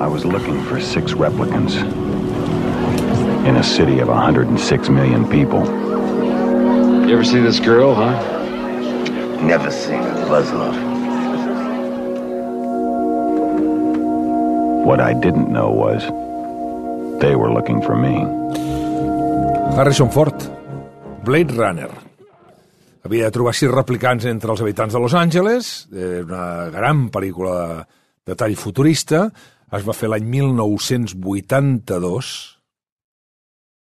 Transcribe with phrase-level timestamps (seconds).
[0.00, 1.76] I was looking for six replicants
[3.44, 5.60] in a city of 106 million people.
[7.06, 8.16] You ever see this girl, huh?
[9.42, 10.74] Never seen a Buzzlove.
[14.86, 16.00] What I didn't know was
[17.20, 18.24] they were looking for me.
[19.76, 20.34] Harrison Ford,
[21.24, 21.90] Blade Runner.
[23.04, 27.84] Havia de trobar sis replicants entre els habitants de Los Angeles, eh, una gran pel·lícula
[28.24, 29.26] de tall futurista,
[29.76, 32.30] es va fer l'any 1982,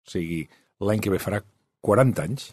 [0.02, 0.42] o sigui,
[0.82, 1.40] l'any que ve farà
[1.82, 2.50] 40 anys,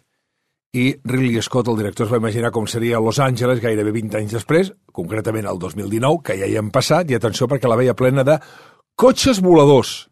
[0.78, 4.36] i Ridley Scott, el director, es va imaginar com seria Los Angeles gairebé 20 anys
[4.38, 8.26] després, concretament el 2019, que ja hi hem passat, i atenció perquè la veia plena
[8.28, 8.38] de
[9.00, 10.04] cotxes voladors.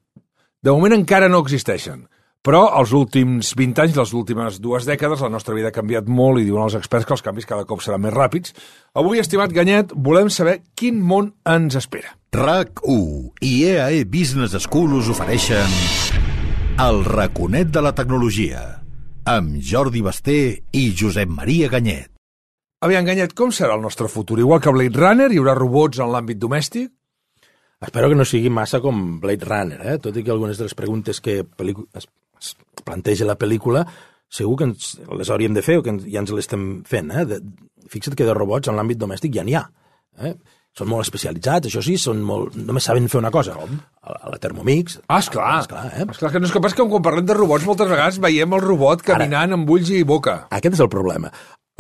[0.64, 2.08] De moment encara no existeixen,
[2.46, 6.40] però els últims 20 anys, les últimes dues dècades, la nostra vida ha canviat molt
[6.42, 8.56] i diuen els experts que els canvis cada cop seran més ràpids.
[8.96, 12.16] Avui, estimat Ganyet, volem saber quin món ens espera.
[12.32, 15.78] RAC1 i EAE Business School us ofereixen
[16.84, 18.62] El raconet de la tecnologia
[19.28, 20.38] amb Jordi Basté
[20.72, 22.14] i Josep Maria Ganyet.
[22.86, 24.38] Aviam, Ganyet, com serà el nostre futur?
[24.40, 26.94] Igual que Blade Runner, hi haurà robots en l'àmbit domèstic?
[27.84, 29.98] Espero que no sigui massa com Blade Runner, eh?
[30.02, 31.44] tot i que algunes de les preguntes que
[32.42, 33.86] es, planteja la pel·lícula
[34.30, 37.12] segur que ens, les hauríem de fer o que ens, ja ens les estem fent.
[37.16, 37.26] Eh?
[37.30, 37.42] De,
[37.92, 39.66] fixa't que de robots en l'àmbit domèstic ja n'hi ha.
[40.24, 40.34] Eh?
[40.78, 42.58] Són molt especialitzats, això sí, són molt...
[42.68, 43.56] només saben fer una cosa.
[43.58, 43.80] Com?
[44.04, 45.00] A, la Thermomix.
[45.08, 45.48] Ah, esclar.
[45.64, 46.06] esclar, eh?
[46.06, 49.02] esclar que no és capaç que quan parlem de robots moltes vegades veiem el robot
[49.08, 50.44] caminant Ara, amb ulls i boca.
[50.54, 51.32] Aquest és el problema.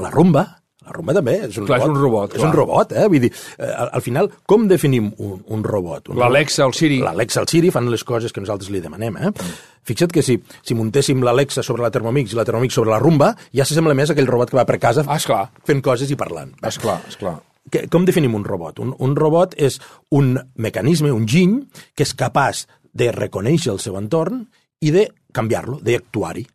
[0.01, 0.47] La rumba,
[0.87, 1.87] la rumba també és un clar, robot.
[1.87, 3.07] És un robot, és un robot, eh?
[3.11, 6.13] Vull dir, eh, al, al final, com definim un, un robot?
[6.15, 7.01] L'Alexa, el Siri.
[7.03, 9.33] L'Alexa, el Siri fan les coses que nosaltres li demanem, eh?
[9.33, 9.57] Mm.
[9.87, 13.33] Fixa't que si, si muntéssim l'Alexa sobre la Thermomix i la Thermomix sobre la rumba,
[13.55, 15.45] ja s'assembla més a aquell robot que va per casa ah, esclar.
[15.67, 16.55] fent coses i parlant.
[16.67, 17.37] Esclar, esclar.
[17.71, 18.79] Que, com definim un robot?
[18.83, 19.79] Un, un robot és
[20.15, 21.59] un mecanisme, un giny,
[21.95, 22.65] que és capaç
[22.97, 24.45] de reconèixer el seu entorn
[24.83, 26.47] i de canviar-lo, d'actuar-hi.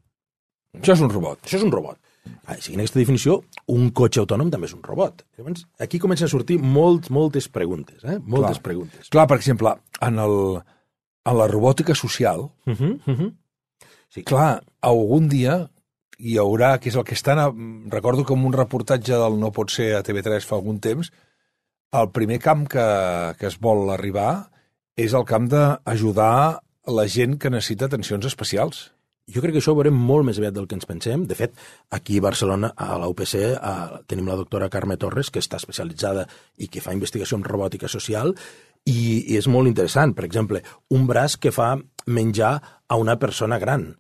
[0.81, 1.43] Això és un robot.
[1.45, 1.99] Això és un robot.
[2.47, 3.41] Ah, seguint aquesta definició,
[3.75, 5.25] un cotxe autònom també és un robot.
[5.39, 8.05] Llavors, aquí comencen a sortir molt, moltes preguntes.
[8.05, 8.19] Eh?
[8.23, 8.63] Moltes Clar.
[8.63, 9.11] preguntes.
[9.11, 10.37] Clar, per exemple, en, el,
[11.25, 13.33] en la robòtica social, Uh -huh, uh -huh.
[14.09, 14.23] sí.
[14.23, 15.69] clar, algun dia
[16.19, 17.39] hi haurà, que és el que estan...
[17.39, 17.53] A,
[17.91, 21.13] recordo en un reportatge del No pot ser a TV3 fa algun temps,
[21.93, 24.51] el primer camp que, que es vol arribar
[24.97, 28.92] és el camp d'ajudar la gent que necessita atencions especials.
[29.31, 31.27] Jo crec que això ho veurem molt més aviat del que ens pensem.
[31.31, 31.55] De fet,
[31.95, 33.37] aquí a Barcelona, a la UPC,
[34.11, 36.27] tenim la doctora Carme Torres, que està especialitzada
[36.59, 38.35] i que fa investigació en robòtica social,
[38.85, 40.15] i, i és molt interessant.
[40.17, 42.57] Per exemple, un braç que fa menjar
[42.89, 43.93] a una persona gran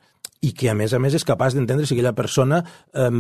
[0.43, 2.59] i que, a més a més, és capaç d'entendre si aquella persona
[2.91, 3.11] eh,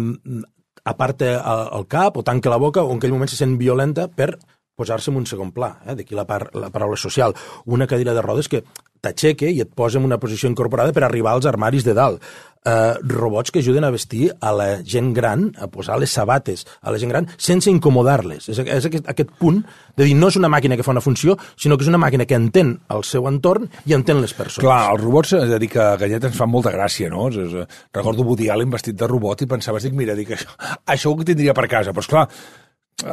[0.85, 1.37] aparta
[1.79, 4.35] el cap o tanca la boca o en aquell moment se sent violenta per
[4.83, 5.97] posar-se en un segon pla, eh?
[5.99, 7.37] d'aquí la, par la paraula social.
[7.67, 8.65] Una cadira de rodes que
[9.03, 12.23] t'aixeca i et posa en una posició incorporada per arribar als armaris de dalt.
[12.63, 16.93] Uh, robots que ajuden a vestir a la gent gran, a posar les sabates a
[16.95, 18.47] la gent gran, sense incomodar-les.
[18.53, 19.59] És, és aquest, aquest punt
[19.99, 22.29] de dir no és una màquina que fa una funció, sinó que és una màquina
[22.31, 24.63] que entén el seu entorn i entén les persones.
[24.63, 27.27] Clar, els robots, és a dir, que Gallet ens fan molta gràcia, no?
[27.33, 30.55] És, és, recordo Woody Allen vestit de robot i pensaves, dic, mira, dic, això,
[30.95, 32.29] això ho tindria per casa, però esclar,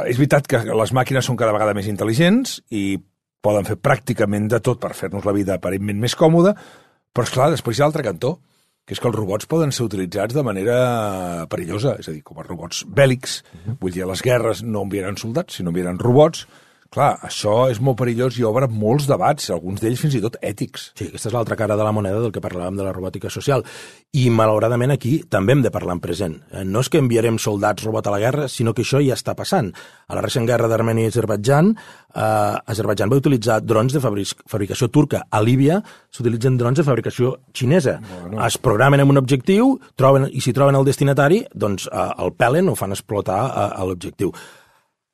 [0.05, 2.99] és veritat que les màquines són cada vegada més intel·ligents i
[3.41, 6.53] poden fer pràcticament de tot per fer-nos la vida aparentment més còmoda,
[7.13, 8.37] però, és clar després hi ha l'altre cantó,
[8.85, 12.39] que és que els robots poden ser utilitzats de manera perillosa, és a dir, com
[12.41, 13.41] a robots bèl·lics.
[13.41, 13.77] Uh -huh.
[13.81, 16.47] Vull dir, a les guerres no enviaran soldats, sinó enviaran robots.
[16.89, 20.87] Clar, això és molt perillós i obre molts debats, alguns d'ells fins i tot ètics.
[20.97, 23.61] Sí, aquesta és l'altra cara de la moneda del que parlàvem de la robòtica social.
[24.17, 26.39] I, malauradament, aquí també hem de parlar en present.
[26.49, 29.35] Eh, No és que enviarem soldats robot a la guerra, sinó que això ja està
[29.37, 29.69] passant.
[30.09, 34.89] A la recent guerra d'Armènia i Azerbaidjan, eh, Azerbaidjan va utilitzar drons de fabric fabricació
[34.89, 35.27] turca.
[35.29, 37.99] A Líbia s'utilitzen drons de fabricació xinesa.
[38.01, 38.41] Bueno.
[38.47, 42.69] Es programen amb un objectiu troben, i si troben el destinatari, doncs eh, el pelen
[42.69, 44.33] o fan explotar eh, l'objectiu.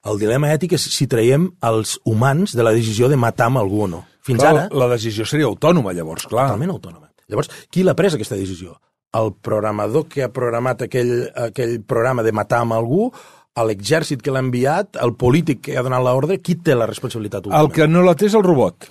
[0.05, 3.85] El dilema ètic és si traiem els humans de la decisió de matar amb algú
[3.85, 4.03] o no.
[4.25, 4.65] Fins clar, ara...
[4.73, 6.49] La decisió seria autònoma, llavors, clar.
[6.51, 7.09] Totalment autònoma.
[7.29, 8.75] Llavors, qui l'ha pres, aquesta decisió?
[9.17, 11.13] El programador que ha programat aquell,
[11.47, 13.09] aquell programa de matar amb algú,
[13.55, 17.47] a l'exèrcit que l'ha enviat, el polític que ha donat l'ordre, qui té la responsabilitat
[17.47, 17.61] última?
[17.63, 18.89] El que no la té és el robot.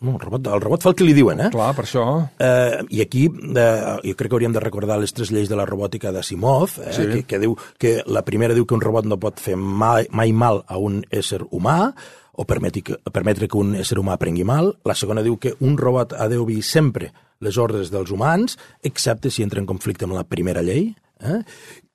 [0.00, 1.48] No, el robot, el robot fa el que li diuen, eh?
[1.50, 2.02] Clar, per això.
[2.38, 5.64] Eh, I aquí eh, jo crec que hauríem de recordar les tres lleis de la
[5.66, 7.06] robòtica d'Asimov, eh, Sí.
[7.10, 10.30] que, que diu que la primera diu que un robot no pot fer mai, mai
[10.32, 11.94] mal a un ésser humà,
[12.32, 14.70] o permeti que, permetre que un ésser humà prengui mal.
[14.86, 17.10] La segona diu que un robot ha d'obir sempre
[17.42, 18.54] les ordres dels humans,
[18.86, 20.92] excepte si entra en conflicte amb la primera llei.
[21.20, 21.40] Eh?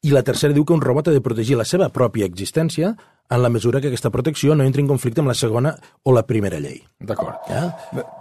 [0.03, 2.97] I la tercera diu que un robot ha de protegir la seva pròpia existència
[3.29, 6.23] en la mesura que aquesta protecció no entri en conflicte amb la segona o la
[6.27, 6.79] primera llei.
[6.99, 7.37] D'acord.
[7.49, 7.67] Ja?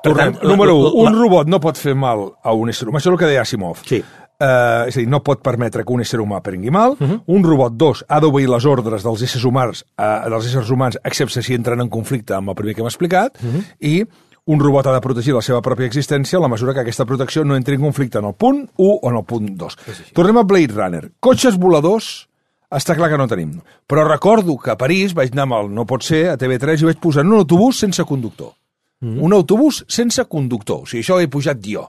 [0.03, 3.00] Per tant, número 1, un robot no pot fer mal a un ésser humà.
[3.00, 3.85] Això és el que deia Asimov.
[3.87, 4.03] Sí.
[4.37, 6.97] Uh, és a dir, no pot permetre que un ésser humà prengui mal.
[6.99, 7.23] Uh -huh.
[7.26, 11.43] Un robot, dos, ha d'obeir les ordres dels éssers humans, uh, dels éssers humans, excepte
[11.43, 13.64] si entren en conflicte amb el primer que hem explicat, uh -huh.
[13.81, 14.05] i
[14.44, 17.44] un robot ha de protegir la seva pròpia existència a la mesura que aquesta protecció
[17.44, 19.76] no entri en conflicte en el punt 1 o en el punt 2.
[20.12, 21.11] Tornem a Blade Runner.
[21.19, 22.29] Cotxes voladors
[22.70, 23.56] està clar que no tenim.
[23.86, 26.88] Però recordo que a París vaig anar amb el No pot ser, a TV3, i
[26.90, 28.54] vaig posar en un autobús sense conductor.
[29.00, 29.20] Mm.
[29.22, 30.82] Un autobús sense conductor.
[30.82, 31.86] O sigui, això he pujat jo.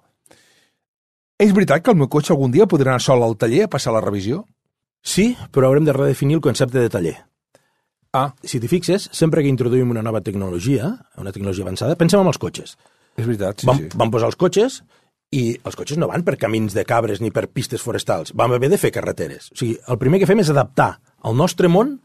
[1.38, 3.94] És veritat que el meu cotxe algun dia podrà anar sol al taller a passar
[3.94, 4.44] la revisió?
[5.02, 7.16] Sí, però haurem de redefinir el concepte de taller.
[8.14, 12.28] Ah, Si t'hi fixes, sempre que introduïm una nova tecnologia, una tecnologia avançada, pensem en
[12.28, 12.78] els cotxes.
[13.18, 13.98] és veritat, sí, vam, sí.
[13.98, 14.84] vam posar els cotxes
[15.36, 18.34] i els cotxes no van per camins de cabres ni per pistes forestals.
[18.38, 19.52] Vam haver de fer carreteres.
[19.52, 20.94] O sigui, el primer que fem és adaptar
[21.28, 21.98] el nostre món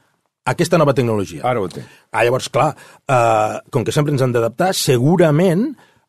[0.42, 1.44] a aquesta nova tecnologia.
[1.46, 1.86] Ara ho entenc.
[2.10, 2.72] Ah, llavors, clar,
[3.06, 5.68] eh, com que sempre ens han d'adaptar, segurament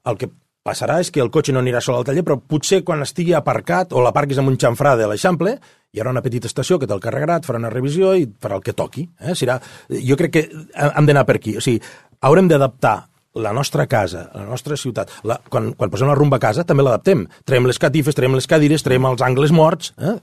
[0.10, 0.32] el que
[0.64, 3.94] passarà és que el cotxe no anirà sol al taller, però potser quan estigui aparcat
[3.94, 5.58] o l'aparquis amb un xamfrà de l'Eixample,
[5.94, 8.64] hi haurà una petita estació que te'l carregarà, et farà una revisió i farà el
[8.66, 9.06] que toqui.
[9.20, 9.36] Eh?
[9.38, 9.60] Serà,
[9.92, 10.46] jo crec que
[10.90, 11.58] hem d'anar per aquí.
[11.60, 11.84] O sigui,
[12.22, 12.96] haurem d'adaptar
[13.36, 16.84] la nostra casa, la nostra ciutat, la, quan, quan posem la rumba a casa també
[16.86, 17.26] l'adaptem.
[17.46, 20.16] Traiem les catifes, traiem les cadires, traiem els angles morts, eh?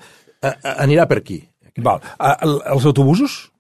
[0.43, 1.41] Eh, eh, anirà per aquí.
[1.79, 2.01] Val.
[2.19, 3.51] Ah, el- Els autobusos?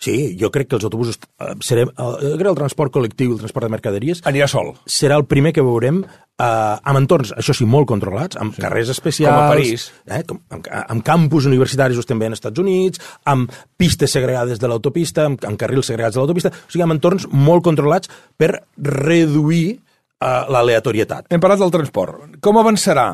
[0.00, 1.18] Sí, jo crec que els autobusos...
[1.36, 4.72] Eh, serem, el, crec que el transport col·lectiu, el transport de mercaderies, Anirà sol.
[4.88, 8.62] serà el primer que veurem eh, amb entorns, això sí, molt controlats, amb sí.
[8.64, 9.36] carrers especials...
[9.36, 9.84] Com a París.
[10.08, 15.28] Eh, com, amb, amb campus universitaris veient als Estats Units, amb pistes segregades de l'autopista,
[15.28, 18.08] amb, amb carrils segregats de l'autopista, o sigui, amb entorns molt controlats
[18.40, 21.28] per reduir eh, l'aleatorietat.
[21.28, 22.40] Hem parlat del transport.
[22.40, 23.10] Com avançarà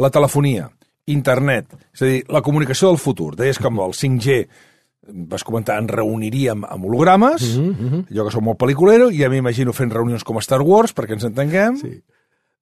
[0.00, 0.70] la telefonia,
[1.12, 3.34] internet, és a dir, la comunicació del futur?
[3.36, 4.44] Deies amb el 5G
[5.08, 8.06] vas comentar, ens reuniríem amb hologrames, mm -hmm.
[8.16, 11.12] jo que soc molt pel·liculero, i ja m'imagino fent reunions com a Star Wars, perquè
[11.12, 11.76] ens entenguem.
[11.76, 12.02] Sí.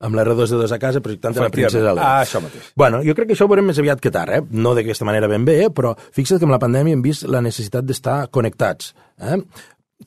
[0.00, 2.00] Amb la R2D2 a casa projectant la princesa Leia.
[2.02, 2.72] Ah, això mateix.
[2.74, 4.42] Bueno, jo crec que això ho veurem més aviat que tard, eh?
[4.50, 7.84] no d'aquesta manera ben bé, però fixa't que amb la pandèmia hem vist la necessitat
[7.84, 8.94] d'estar connectats.
[9.20, 9.36] Eh?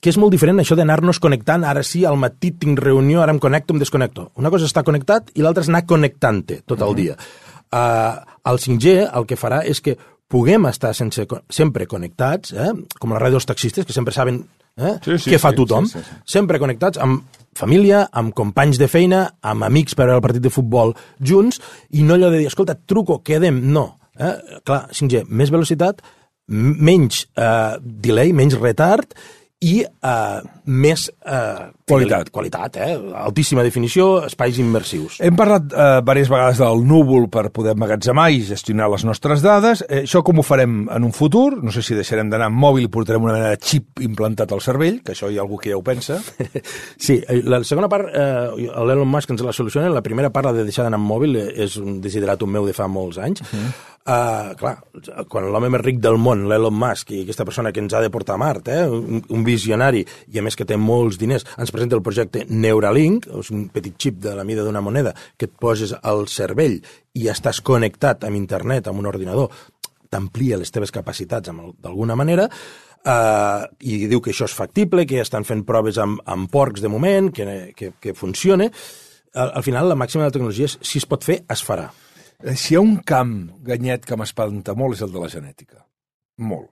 [0.01, 3.39] que és molt diferent això d'anar-nos connectant, ara sí, al matí tinc reunió, ara em
[3.39, 4.31] connecto, em desconnecto.
[4.35, 7.17] Una cosa és estar connectat i l'altra és anar connectant-te tot el dia.
[7.73, 9.95] Uh, el 5G el que farà és que
[10.33, 12.71] puguem estar sense, sempre connectats, eh?
[12.99, 14.41] com la ràdio dels taxistes, que sempre saben
[14.77, 14.95] eh?
[15.05, 16.21] Sí, sí, què fa sí, tothom, sí, sí, sí.
[16.37, 17.27] sempre connectats amb
[17.57, 21.61] família, amb companys de feina, amb amics per el partit de futbol junts,
[21.93, 23.85] i no allò de dir, escolta, truco, quedem, no.
[24.17, 24.33] Eh?
[24.65, 26.01] Clar, 5G, més velocitat,
[26.49, 29.13] menys eh, delay, menys retard,
[29.63, 32.29] i eh, més eh, Qualitat.
[32.31, 32.91] qualitat eh?
[33.23, 35.19] altíssima definició, espais immersius.
[35.23, 39.83] Hem parlat eh, diverses vegades del núvol per poder emmagatzemar i gestionar les nostres dades.
[39.87, 41.59] Eh, això com ho farem en un futur?
[41.63, 44.63] No sé si deixarem d'anar amb mòbil i portarem una mena de xip implantat al
[44.63, 46.19] cervell, que això hi ha algú que ja ho pensa.
[47.03, 50.53] Sí, eh, la segona part, eh, l'Elon Musk ens la soluciona, la primera part, la
[50.55, 53.41] de deixar d'anar amb mòbil, eh, és un desideratum meu de fa molts anys.
[53.41, 53.92] Uh -huh.
[54.07, 54.73] Uh, clar,
[55.29, 58.11] quan l'home més ric del món, l'Elon Musk, i aquesta persona que ens ha de
[58.13, 60.03] portar a Mart, eh, un, un visionari,
[60.33, 63.97] i a més que té molts diners, ens presenta el projecte Neuralink, és un petit
[63.99, 66.79] xip de la mida d'una moneda que et poses al cervell
[67.13, 69.51] i estàs connectat amb internet, amb un ordinador,
[70.13, 75.47] t'amplia les teves capacitats d'alguna manera, eh, i diu que això és factible, que estan
[75.47, 78.69] fent proves amb, amb porcs de moment, que, que, que funciona.
[79.33, 81.89] Al, al final, la màxima de la tecnologia és si es pot fer, es farà.
[82.43, 85.85] Eh, Si hi ha un camp, Ganyet, que m'espanta molt és el de la genètica.
[86.43, 86.69] Molt.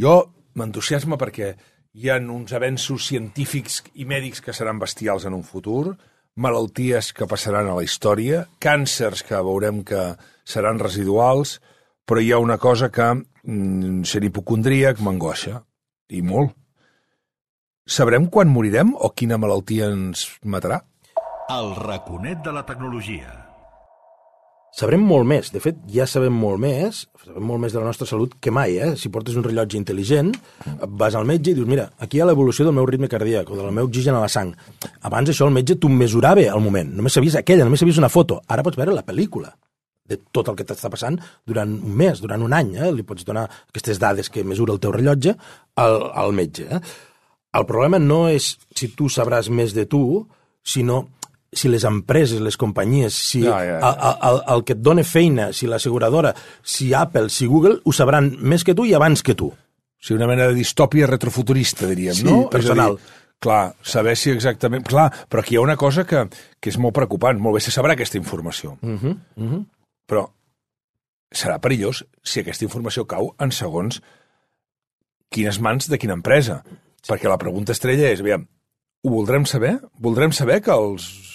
[0.00, 1.50] Jo m'entusiasma perquè
[1.92, 5.96] hi ha uns avenços científics i mèdics que seran bestials en un futur,
[6.36, 11.58] malalties que passaran a la història, càncers que veurem que seran residuals,
[12.06, 13.12] però hi ha una cosa que,
[13.44, 15.64] mm, sent hipocondríac, m'angoixa,
[16.08, 16.56] i molt.
[17.86, 20.80] Sabrem quan morirem o quina malaltia ens matarà?
[21.50, 23.49] El raconet de la tecnologia.
[24.76, 25.50] Sabrem molt més.
[25.50, 28.76] De fet, ja sabem molt més, sabem molt més de la nostra salut que mai,
[28.78, 28.92] eh?
[28.96, 30.30] Si portes un rellotge intel·ligent,
[31.00, 33.58] vas al metge i dius, mira, aquí hi ha l'evolució del meu ritme cardíac o
[33.58, 34.54] del meu oxigen a la sang.
[35.08, 36.94] Abans això el metge t'ho mesurava al moment.
[37.00, 38.38] Només sabies aquella, només sabies una foto.
[38.46, 39.50] Ara pots veure la pel·lícula
[40.10, 42.74] de tot el que t'està passant durant un mes, durant un any.
[42.78, 42.90] Eh?
[42.94, 45.36] Li pots donar aquestes dades que mesura el teu rellotge
[45.82, 46.66] al, al metge.
[46.66, 46.82] Eh?
[47.58, 50.02] El problema no és si tu sabràs més de tu,
[50.62, 51.04] sinó
[51.52, 53.90] si les empreses, les companyies, si Ja, ja, ja.
[53.90, 58.36] El, el, el que et dona feina, si l'asseguradora, si Apple, si Google, ho sabran
[58.38, 59.50] més que tu i abans que tu.
[59.50, 62.44] O sigui, una mena de distòpia retrofuturista, diríem, Sí, no?
[62.52, 62.94] personal.
[62.94, 64.86] És a dir, clar, saber si exactament...
[64.86, 66.28] Clar, però aquí hi ha una cosa que,
[66.60, 67.40] que és molt preocupant.
[67.40, 68.78] Molt bé, se sabrà aquesta informació.
[68.80, 69.64] Uh -huh, uh -huh.
[70.06, 70.28] Però
[71.30, 74.02] serà perillós si aquesta informació cau en segons
[75.30, 76.62] quines mans de quina empresa.
[77.06, 78.46] Perquè la pregunta estrella és, aviam,
[79.02, 79.80] ho voldrem saber?
[79.98, 81.29] Voldrem saber que als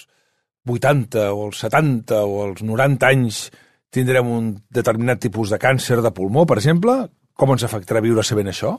[0.66, 3.46] 80 o als 70 o als 90 anys
[3.94, 7.06] tindrem un determinat tipus de càncer de pulmó, per exemple?
[7.36, 8.76] Com ens afectarà viure sabent això?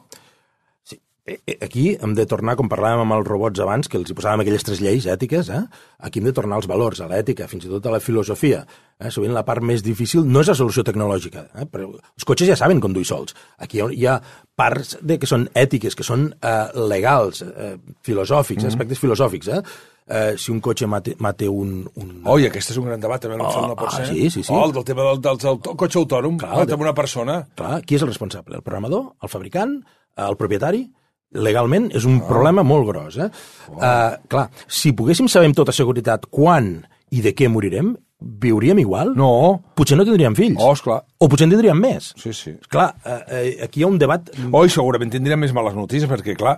[1.27, 4.15] Eh, eh, Aquí hem de tornar, com parlàvem amb els robots abans, que els hi
[4.15, 5.65] posàvem aquelles tres lleis ètiques, eh?
[6.07, 8.61] aquí hem de tornar als valors, a l'ètica, fins i tot a la filosofia.
[8.97, 9.11] Eh?
[9.11, 11.67] Sovint la part més difícil no és la solució tecnològica, eh?
[11.67, 13.35] però els cotxes ja saben conduir sols.
[13.59, 14.15] Aquí hi ha
[14.55, 16.55] parts de que són ètiques, que són eh,
[16.87, 17.75] legals, eh,
[18.07, 18.73] filosòfics, mm -hmm.
[18.77, 19.47] aspectes filosòfics.
[19.51, 19.61] Eh?
[20.07, 23.35] Eh, si un cotxe mate, mate un, un, Oi, aquest és un gran debat, també
[23.35, 24.05] no Oh, no pot ah, ser.
[24.07, 24.53] sí, sí, sí.
[24.53, 27.45] Oh, el del tema del, del, del, cotxe autònom, Clar, Clar, de- una persona.
[27.55, 28.55] Clar, qui és el responsable?
[28.55, 29.15] El programador?
[29.21, 29.83] El fabricant?
[30.15, 30.89] El propietari?
[31.35, 33.17] Legalment és un problema molt gros.
[33.19, 33.27] Eh?
[33.73, 36.77] Uh, clar, si poguéssim saber amb tota seguretat quan
[37.11, 39.11] i de què morirem, viuríem igual?
[39.17, 39.29] No.
[39.77, 40.61] Potser no tindríem fills.
[40.63, 41.01] Oh, esclar.
[41.19, 42.13] O potser en tindríem més.
[42.17, 42.55] Sí, sí.
[42.71, 44.31] Clar, eh, eh, aquí hi ha un debat...
[44.51, 46.57] Oh, i segurament tindrem més males notícies, perquè, clar,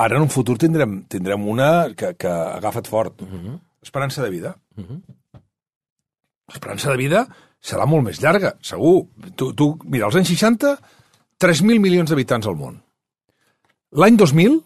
[0.00, 3.22] ara en un futur tindrem, tindrem una que, que agafat fort.
[3.22, 3.60] Uh -huh.
[3.82, 4.56] Esperança de vida.
[4.76, 5.00] Uh -huh.
[6.48, 7.26] L'esperança de vida
[7.60, 9.08] serà molt més llarga, segur.
[9.36, 10.78] Tu, tu mira, als anys 60,
[11.38, 12.82] 3.000 milions d'habitants al món.
[13.96, 14.58] L'any 2000,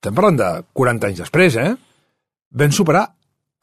[0.00, 1.74] estem parlant de 40 anys després, eh?
[2.56, 3.04] Vam superar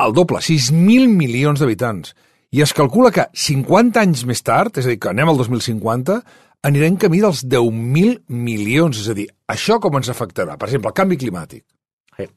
[0.03, 2.13] el doble, 6.000 milions d'habitants.
[2.53, 6.19] I es calcula que 50 anys més tard, és a dir, que anem al 2050,
[6.69, 8.99] anirem camí dels 10.000 milions.
[9.01, 10.59] És a dir, això com ens afectarà?
[10.59, 11.65] Per exemple, el canvi climàtic.
[12.21, 12.29] Eh,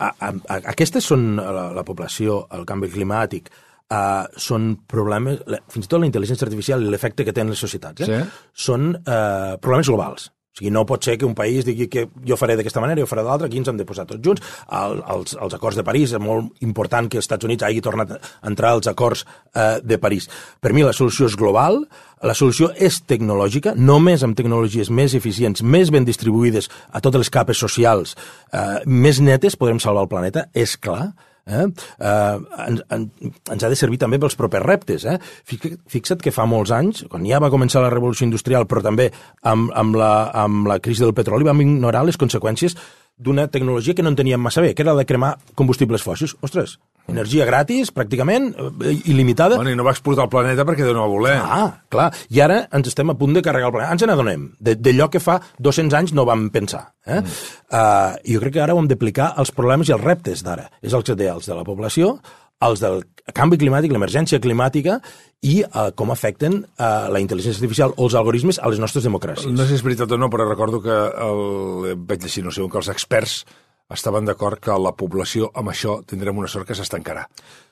[0.00, 3.52] a, a, a, aquestes són la, la població, el canvi climàtic,
[3.94, 8.08] uh, són problemes, fins i tot la intel·ligència artificial i l'efecte que tenen les societats,
[8.08, 8.22] eh?
[8.24, 8.44] Sí.
[8.66, 10.30] són uh, problemes globals.
[10.50, 13.06] O sigui, no pot ser que un país digui que jo faré d'aquesta manera, jo
[13.06, 14.42] faré d'altra, aquí ens hem de posar tots junts.
[14.66, 18.16] El, els, els acords de París, és molt important que els Estats Units hagi tornat
[18.16, 18.18] a
[18.50, 19.22] entrar als acords
[19.54, 20.26] eh, de París.
[20.60, 21.84] Per mi la solució és global,
[22.26, 27.32] la solució és tecnològica, només amb tecnologies més eficients, més ben distribuïdes a totes les
[27.32, 28.16] capes socials,
[28.50, 31.12] eh, més netes, podrem salvar el planeta, és clar,
[31.46, 31.66] eh?
[31.98, 33.06] Eh, ens, en,
[33.50, 35.04] ens ha de servir també pels propers reptes.
[35.04, 35.18] Eh?
[35.44, 39.10] Fixa- Fixa't que fa molts anys, quan ja va començar la revolució industrial, però també
[39.42, 42.76] amb, amb, la, amb la crisi del petroli, vam ignorar les conseqüències
[43.20, 46.36] d'una tecnologia que no en teníem massa bé, que era la de cremar combustibles fòssils.
[46.40, 46.78] Ostres,
[47.10, 49.56] energia gratis, pràcticament, eh, il·limitada.
[49.60, 51.36] Bueno, i no va explotar el planeta perquè Déu no va voler.
[51.38, 52.10] Ah, clar.
[52.30, 53.92] I ara ens estem a punt de carregar el planeta.
[53.92, 56.92] Ens n'adonem de- d'allò que fa 200 anys no vam pensar.
[57.06, 57.20] Eh?
[57.20, 57.26] Mm.
[57.70, 60.70] Uh, jo crec que ara ho hem d'aplicar als problemes i als reptes d'ara.
[60.82, 62.20] És els que té els de la població,
[62.60, 63.02] els del
[63.32, 64.98] canvi climàtic, l'emergència climàtica
[65.40, 69.48] i uh, com afecten uh, la intel·ligència artificial o els algoritmes a les nostres democràcies.
[69.48, 72.60] No sé si és veritat o no, però recordo que el, vaig llegir, no sé,
[72.68, 73.44] que els experts
[73.94, 77.26] estaven d'acord que la població amb això tindrem una sort que s'estancarà.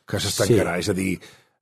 [0.09, 0.87] Que s'estancarà, sí.
[0.87, 1.13] és a dir,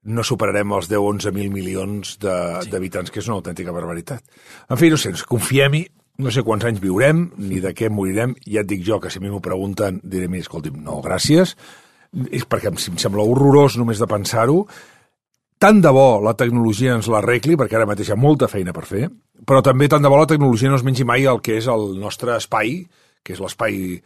[0.06, 3.14] no superarem els 10-11.000 milions de- d'habitants, sí.
[3.14, 4.22] que és una autèntica barbaritat.
[4.70, 5.84] En fi, no sé, confiem-hi,
[6.22, 9.18] no sé quants anys viurem, ni de què morirem, ja et dic jo que si
[9.20, 11.56] a mi m'ho pregunten diré, mira, escolti'm, no, gràcies,
[12.30, 14.62] és perquè em, em sembla horrorós només de pensar-ho,
[15.60, 18.86] tant de bo la tecnologia ens l'arregli, perquè ara mateix hi ha molta feina per
[18.88, 19.08] fer,
[19.44, 21.98] però també tant de bo la tecnologia no es mengi mai el que és el
[22.00, 22.86] nostre espai,
[23.26, 23.98] que és l'espai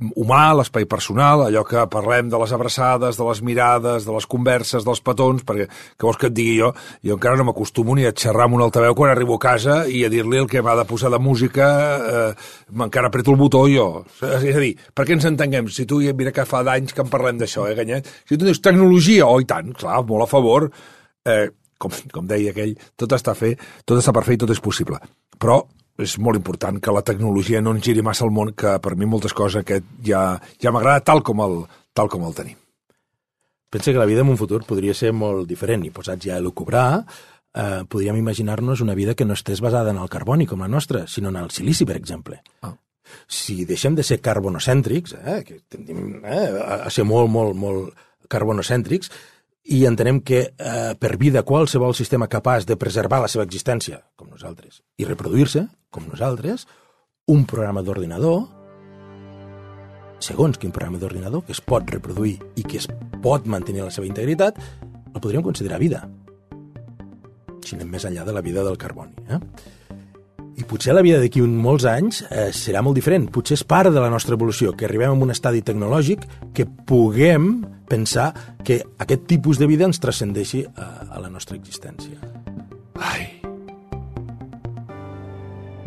[0.00, 4.84] humà, l'espai personal, allò que parlem de les abraçades, de les mirades, de les converses,
[4.86, 6.70] dels petons, perquè què vols que et digui jo?
[7.04, 10.02] Jo encara no m'acostumo ni a xerrar amb un altaveu quan arribo a casa i
[10.06, 11.68] a dir-li el que m'ha de posar de música,
[12.00, 12.48] eh,
[12.86, 13.88] encara apreto el botó jo.
[14.22, 15.68] És a dir, per què ens entenguem?
[15.68, 18.08] Si tu, mira que fa d'anys que en parlem d'això, eh, Ganyet?
[18.24, 20.70] Si tu dius tecnologia, oh, i tant, clar, molt a favor,
[21.28, 23.54] eh, com, com deia aquell, tot està, fer,
[23.84, 25.00] tot està per fer i tot és possible.
[25.40, 25.60] Però
[26.02, 29.08] és molt important que la tecnologia no ens giri massa al món, que per mi
[29.08, 31.62] moltes coses aquest ja, ja m'agrada tal, com el,
[31.96, 32.58] tal com el tenim.
[33.70, 36.42] Pensa que la vida en un futur podria ser molt diferent i posats ja a
[36.42, 37.04] elucubrar,
[37.54, 41.06] eh, podríem imaginar-nos una vida que no estés basada en el carboni com la nostra,
[41.06, 42.42] sinó en el silici, per exemple.
[42.62, 42.74] Ah.
[43.26, 46.50] Si deixem de ser carbonocèntrics, eh, que tendim eh,
[46.86, 47.94] a ser molt, molt, molt
[48.30, 49.10] carbonocèntrics,
[49.70, 54.30] i entenem que eh, per vida qualsevol sistema capaç de preservar la seva existència, com
[54.30, 56.66] nosaltres, i reproduir-se, com nosaltres,
[57.30, 58.46] un programa d'ordinador,
[60.20, 62.88] segons quin programa d'ordinador, que es pot reproduir i que es
[63.24, 64.58] pot mantenir la seva integritat,
[65.10, 66.04] el podríem considerar vida.
[67.64, 69.16] Si anem més enllà de la vida del carboni.
[69.28, 69.40] Eh?
[70.60, 73.26] I potser la vida d'aquí un molts anys eh, serà molt diferent.
[73.32, 77.64] Potser és part de la nostra evolució, que arribem a un estadi tecnològic que puguem
[77.88, 78.30] pensar
[78.64, 82.20] que aquest tipus de vida ens transcendeixi a, a la nostra existència.
[83.00, 83.39] Ai,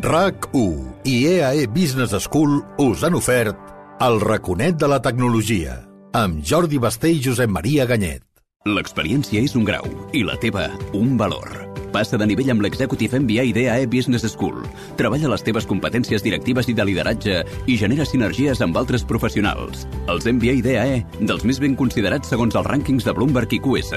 [0.04, 3.56] RAC1 i EAE Business School us han ofert
[4.04, 5.78] el raconet de la tecnologia
[6.20, 8.26] amb Jordi Basté i Josep Maria Ganyet.
[8.68, 11.48] L'experiència és un grau i la teva un valor.
[11.96, 14.60] Passa de nivell amb l'Executive MBA d'EAE Business School.
[15.00, 17.40] Treballa les teves competències directives i de lideratge
[17.72, 19.88] i genera sinergies amb altres professionals.
[20.12, 23.96] Els MBA d'EAE, dels més ben considerats segons els rànquings de Bloomberg i QS.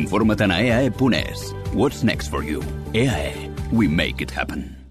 [0.00, 1.50] Informa't a eae.es.
[1.74, 2.64] What's next for you?
[2.94, 3.50] EAE.
[3.68, 4.81] We make it happen.